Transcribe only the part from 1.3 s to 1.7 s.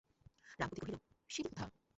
সে কী কথা!